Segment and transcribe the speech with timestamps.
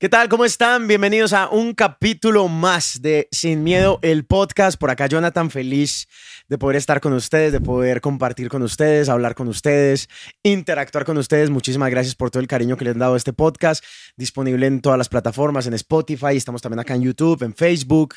[0.00, 0.30] ¿Qué tal?
[0.30, 0.88] ¿Cómo están?
[0.88, 4.80] Bienvenidos a un capítulo más de Sin Miedo, el podcast.
[4.80, 6.08] Por acá Jonathan, feliz
[6.48, 10.08] de poder estar con ustedes, de poder compartir con ustedes, hablar con ustedes,
[10.42, 11.50] interactuar con ustedes.
[11.50, 13.84] Muchísimas gracias por todo el cariño que le han dado a este podcast.
[14.16, 18.14] Disponible en todas las plataformas, en Spotify, estamos también acá en YouTube, en Facebook,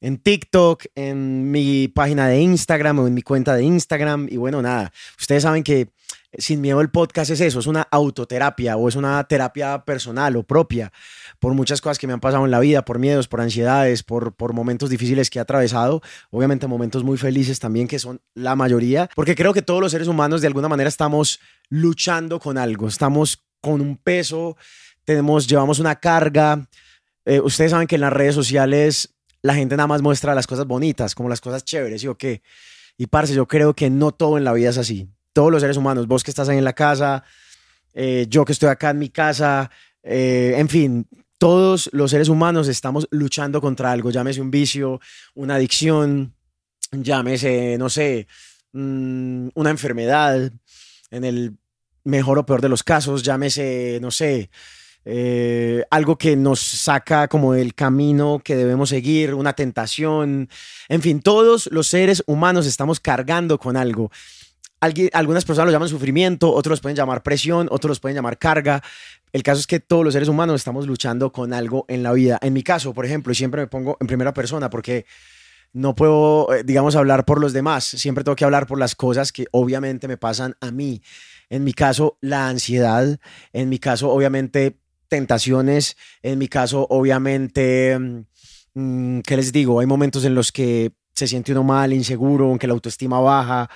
[0.00, 4.26] en TikTok, en mi página de Instagram o en mi cuenta de Instagram.
[4.28, 5.90] Y bueno, nada, ustedes saben que
[6.38, 10.42] sin miedo el podcast es eso, es una autoterapia o es una terapia personal o
[10.44, 10.92] propia
[11.38, 14.34] por muchas cosas que me han pasado en la vida, por miedos, por ansiedades, por,
[14.34, 19.10] por momentos difíciles que he atravesado, obviamente momentos muy felices también que son la mayoría,
[19.16, 23.42] porque creo que todos los seres humanos de alguna manera estamos luchando con algo, estamos
[23.60, 24.56] con un peso,
[25.04, 26.68] tenemos, llevamos una carga.
[27.24, 30.66] Eh, ustedes saben que en las redes sociales la gente nada más muestra las cosas
[30.66, 32.42] bonitas, como las cosas chéveres, ¿y o qué?
[32.96, 35.76] Y parce, yo creo que no todo en la vida es así todos los seres
[35.76, 37.24] humanos, vos que estás ahí en la casa,
[37.94, 39.70] eh, yo que estoy acá en mi casa,
[40.02, 41.06] eh, en fin,
[41.38, 45.00] todos los seres humanos estamos luchando contra algo, llámese un vicio,
[45.34, 46.34] una adicción,
[46.92, 48.26] llámese, no sé,
[48.72, 50.52] mm, una enfermedad,
[51.10, 51.56] en el
[52.04, 54.50] mejor o peor de los casos, llámese, no sé,
[55.04, 60.48] eh, algo que nos saca como del camino que debemos seguir, una tentación,
[60.88, 64.10] en fin, todos los seres humanos estamos cargando con algo
[64.80, 68.82] algunas personas lo llaman sufrimiento, otros los pueden llamar presión, otros los pueden llamar carga.
[69.32, 72.38] El caso es que todos los seres humanos estamos luchando con algo en la vida.
[72.40, 75.06] En mi caso, por ejemplo, siempre me pongo en primera persona porque
[75.72, 77.84] no puedo, eh, digamos, hablar por los demás.
[77.84, 81.02] Siempre tengo que hablar por las cosas que obviamente me pasan a mí.
[81.48, 83.18] En mi caso, la ansiedad.
[83.52, 84.78] En mi caso, obviamente,
[85.08, 85.96] tentaciones.
[86.22, 87.98] En mi caso, obviamente,
[88.74, 89.80] mm, ¿qué les digo?
[89.80, 93.68] Hay momentos en los que se siente uno mal, inseguro, en que la autoestima baja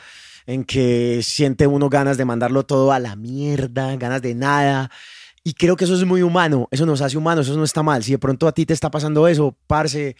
[0.46, 4.90] en que siente uno ganas de mandarlo todo a la mierda, ganas de nada.
[5.42, 8.02] Y creo que eso es muy humano, eso nos hace humanos, eso no está mal.
[8.02, 10.16] Si de pronto a ti te está pasando eso, parce,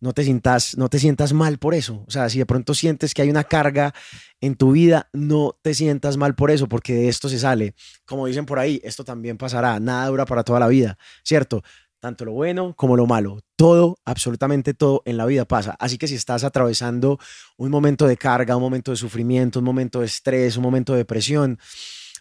[0.00, 2.04] no te sientas, no te sientas mal por eso.
[2.06, 3.94] O sea, si de pronto sientes que hay una carga
[4.40, 7.74] en tu vida, no te sientas mal por eso, porque de esto se sale.
[8.04, 11.62] Como dicen por ahí, esto también pasará, nada dura para toda la vida, ¿cierto?
[12.04, 13.40] Tanto lo bueno como lo malo.
[13.56, 15.74] Todo, absolutamente todo en la vida pasa.
[15.78, 17.18] Así que si estás atravesando
[17.56, 20.98] un momento de carga, un momento de sufrimiento, un momento de estrés, un momento de
[20.98, 21.58] depresión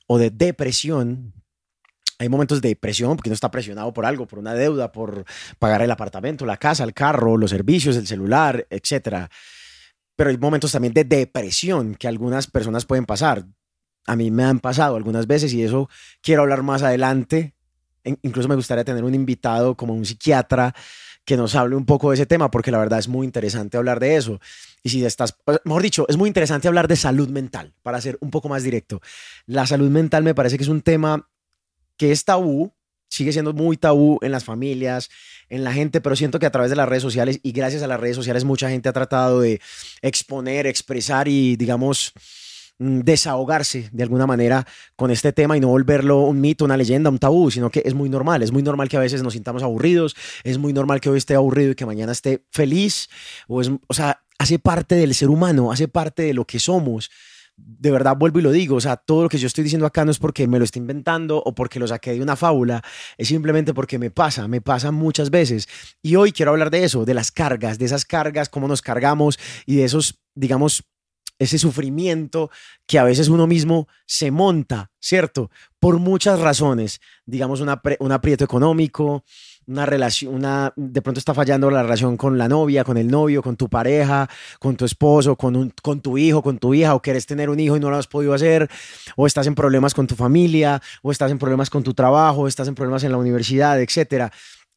[0.08, 1.34] o de depresión,
[2.18, 5.26] hay momentos de depresión porque uno está presionado por algo, por una deuda, por
[5.60, 9.28] pagar el apartamento, la casa, el carro, los servicios, el celular, etc.
[10.16, 13.48] Pero hay momentos también de depresión que algunas personas pueden pasar.
[14.08, 15.90] A mí me han pasado algunas veces y eso
[16.22, 17.54] quiero hablar más adelante
[18.04, 20.74] incluso me gustaría tener un invitado como un psiquiatra
[21.26, 24.00] que nos hable un poco de ese tema, porque la verdad es muy interesante hablar
[24.00, 24.42] de eso.
[24.84, 28.30] Y si estás, mejor dicho, es muy interesante hablar de salud mental, para ser un
[28.30, 29.02] poco más directo.
[29.46, 31.30] La salud mental me parece que es un tema
[31.98, 32.74] que es tabú,
[33.08, 35.10] sigue siendo muy tabú en las familias,
[35.48, 37.88] en la gente, pero siento que a través de las redes sociales y gracias a
[37.88, 39.62] las redes sociales mucha gente ha tratado de
[40.02, 42.12] exponer, expresar y, digamos,
[42.84, 47.20] desahogarse de alguna manera con este tema y no volverlo un mito, una leyenda, un
[47.20, 50.16] tabú, sino que es muy normal, es muy normal que a veces nos sintamos aburridos,
[50.44, 53.10] es muy normal que hoy esté aburrido y que mañana esté feliz,
[53.48, 57.10] o, es, o sea, hace parte del ser humano, hace parte de lo que somos.
[57.56, 60.04] De verdad vuelvo y lo digo, o sea, todo lo que yo estoy diciendo acá
[60.06, 62.84] no es porque me lo esté inventando o porque lo saqué de una fábula,
[63.16, 65.68] es simplemente porque me pasa, me pasa muchas veces.
[66.02, 69.38] Y hoy quiero hablar de eso, de las cargas, de esas cargas, cómo nos cargamos
[69.68, 70.84] y de esos, digamos,
[71.44, 72.50] ese sufrimiento
[72.86, 75.50] que a veces uno mismo se monta, ¿cierto?
[75.80, 77.70] Por muchas razones, digamos un
[78.12, 79.24] aprieto económico,
[79.68, 83.42] una relación, una, de pronto está fallando la relación con la novia, con el novio,
[83.42, 87.26] con tu pareja, con tu esposo, con, con tu hijo, con tu hija, o quieres
[87.26, 88.70] tener un hijo y no lo has podido hacer,
[89.16, 92.48] o estás en problemas con tu familia, o estás en problemas con tu trabajo, o
[92.48, 94.32] estás en problemas en la universidad, etcétera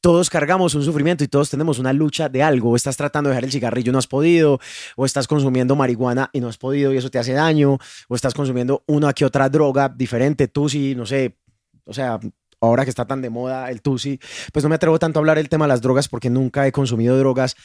[0.06, 2.71] todos cargamos un sufrimiento y todos tenemos una lucha de algo.
[2.71, 4.61] O estás tratando de dejar el cigarrillo y no has podido,
[4.94, 8.33] o estás consumiendo marihuana y no has podido y eso te hace daño, o estás
[8.33, 11.41] consumiendo una que otra droga diferente, tú sí, no sé,
[11.84, 12.21] o sea,
[12.61, 14.21] ahora que está tan de moda el tusi,
[14.53, 16.71] pues no me atrevo tanto a hablar el tema de las drogas porque nunca he
[16.71, 17.57] consumido drogas,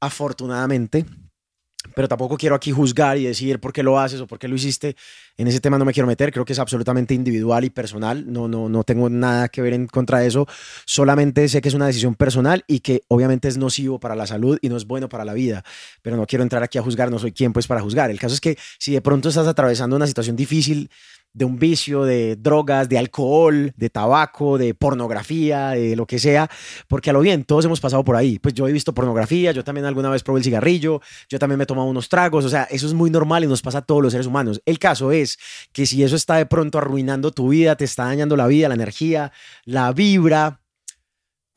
[0.00, 1.04] afortunadamente
[1.96, 4.54] pero tampoco quiero aquí juzgar y decir por qué lo haces o por qué lo
[4.54, 4.96] hiciste.
[5.38, 8.48] En ese tema no me quiero meter, creo que es absolutamente individual y personal, no,
[8.48, 10.46] no, no tengo nada que ver en contra de eso,
[10.84, 14.58] solamente sé que es una decisión personal y que obviamente es nocivo para la salud
[14.60, 15.64] y no es bueno para la vida,
[16.02, 18.10] pero no quiero entrar aquí a juzgar, no soy quien pues para juzgar.
[18.10, 20.90] El caso es que si de pronto estás atravesando una situación difícil,
[21.36, 26.48] de un vicio, de drogas, de alcohol, de tabaco, de pornografía, de lo que sea,
[26.88, 28.38] porque a lo bien, todos hemos pasado por ahí.
[28.38, 31.64] Pues yo he visto pornografía, yo también alguna vez probé el cigarrillo, yo también me
[31.64, 34.02] he tomado unos tragos, o sea, eso es muy normal y nos pasa a todos
[34.02, 34.62] los seres humanos.
[34.64, 35.38] El caso es
[35.72, 38.74] que si eso está de pronto arruinando tu vida, te está dañando la vida, la
[38.74, 39.30] energía,
[39.66, 40.62] la vibra,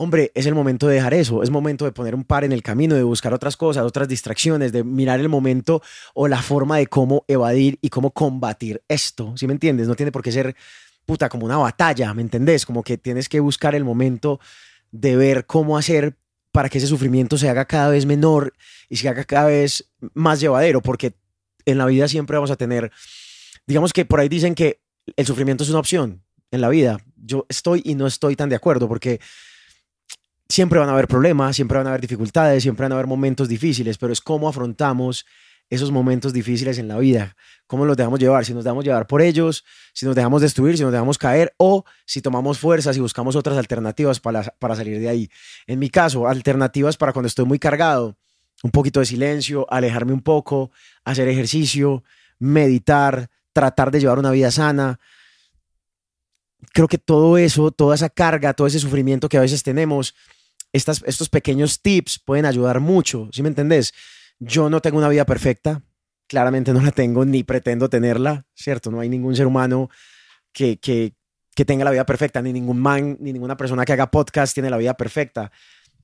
[0.02, 2.64] hombre, es el momento de dejar eso, es momento de poner un par en el
[2.64, 5.82] camino, de buscar otras cosas, otras distracciones, de mirar el momento
[6.14, 9.90] o la forma de cómo evadir y cómo combatir esto, ¿sí me entiendes?
[9.90, 10.56] No tiene por qué ser
[11.06, 12.66] puta como una batalla, ¿me entendés?
[12.66, 14.40] Como que tienes que buscar el momento
[14.90, 16.16] de ver cómo hacer
[16.54, 18.54] para que ese sufrimiento se haga cada vez menor
[18.88, 21.14] y se haga cada vez más llevadero, porque
[21.66, 22.90] en la vida siempre vamos a tener,
[23.68, 24.80] digamos que por ahí dicen que
[25.18, 27.00] el sufrimiento es una opción en la vida.
[27.18, 29.20] Yo estoy y no estoy tan de acuerdo porque
[30.50, 33.48] siempre van a haber problemas, siempre van a haber dificultades, siempre van a haber momentos
[33.48, 35.26] difíciles, pero es cómo afrontamos
[35.70, 37.36] esos momentos difíciles en la vida,
[37.68, 39.64] cómo los dejamos llevar, si nos dejamos llevar por ellos,
[39.94, 43.56] si nos dejamos destruir, si nos dejamos caer o si tomamos fuerzas y buscamos otras
[43.56, 45.30] alternativas para, para salir de ahí.
[45.68, 48.18] En mi caso, alternativas para cuando estoy muy cargado,
[48.64, 50.72] un poquito de silencio, alejarme un poco,
[51.04, 52.04] hacer ejercicio,
[52.40, 55.00] meditar, tratar de llevar una vida sana.
[56.74, 60.16] Creo que todo eso, toda esa carga, todo ese sufrimiento que a veces tenemos,
[60.72, 63.94] estos pequeños tips pueden ayudar mucho, ¿sí me entendés?
[64.40, 65.82] Yo no tengo una vida perfecta,
[66.28, 68.92] claramente no la tengo ni pretendo tenerla, ¿cierto?
[68.92, 69.90] No hay ningún ser humano
[70.54, 71.14] que, que,
[71.56, 74.70] que tenga la vida perfecta, ni ningún man, ni ninguna persona que haga podcast tiene
[74.70, 75.52] la vida perfecta.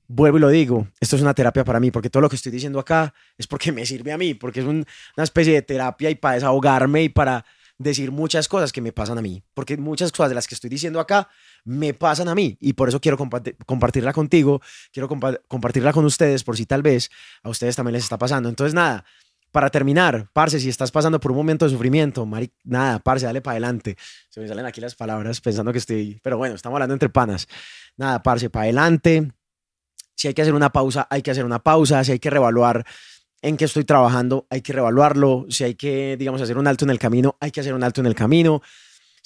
[0.08, 2.52] Vuelvo y lo digo, esto es una terapia para mí, porque todo lo que estoy
[2.52, 4.84] diciendo acá es porque me sirve a mí, porque es una
[5.16, 7.44] especie de terapia y para desahogarme y para
[7.78, 10.70] decir muchas cosas que me pasan a mí, porque muchas cosas de las que estoy
[10.70, 11.28] diciendo acá
[11.64, 13.18] me pasan a mí y por eso quiero
[13.66, 14.62] compartirla contigo,
[14.92, 17.10] quiero compartirla con ustedes por si tal vez
[17.42, 18.48] a ustedes también les está pasando.
[18.48, 19.04] Entonces, nada,
[19.52, 23.40] para terminar, parce, si estás pasando por un momento de sufrimiento, Mari, nada, parce, dale
[23.40, 23.96] para adelante.
[24.28, 27.46] Se me salen aquí las palabras pensando que estoy, pero bueno, estamos hablando entre panas.
[27.96, 29.32] Nada, parce, para adelante.
[30.14, 32.02] Si hay que hacer una pausa, hay que hacer una pausa.
[32.02, 32.86] Si hay que reevaluar
[33.42, 35.46] en qué estoy trabajando, hay que reevaluarlo.
[35.48, 38.00] Si hay que, digamos, hacer un alto en el camino, hay que hacer un alto
[38.00, 38.62] en el camino.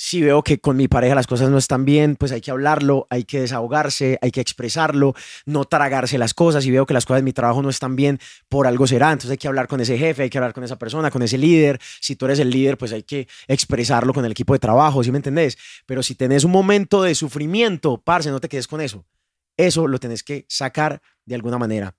[0.03, 3.07] Si veo que con mi pareja las cosas no están bien, pues hay que hablarlo,
[3.11, 5.15] hay que desahogarse, hay que expresarlo,
[5.45, 6.65] no tragarse las cosas.
[6.65, 8.19] Si veo que las cosas en mi trabajo no están bien,
[8.49, 9.12] por algo será.
[9.12, 11.37] Entonces hay que hablar con ese jefe, hay que hablar con esa persona, con ese
[11.37, 11.79] líder.
[12.01, 15.12] Si tú eres el líder, pues hay que expresarlo con el equipo de trabajo, ¿sí
[15.12, 15.59] me entendés?
[15.85, 19.05] Pero si tenés un momento de sufrimiento, parce, no te quedes con eso.
[19.59, 21.95] Eso lo tenés que sacar de alguna manera.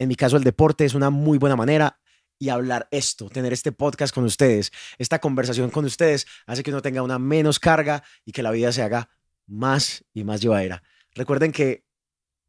[0.00, 2.00] En mi caso, el deporte es una muy buena manera
[2.38, 6.80] y hablar esto, tener este podcast con ustedes, esta conversación con ustedes, hace que uno
[6.80, 9.10] tenga una menos carga y que la vida se haga
[9.46, 10.82] más y más llevadera.
[11.14, 11.84] Recuerden que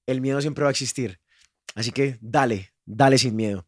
[0.08, 1.20] el miedo siempre va a existir,
[1.76, 3.68] así que dale, dale sin miedo.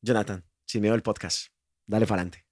[0.00, 1.48] Jonathan, sin miedo el podcast,
[1.88, 2.45] dale para adelante.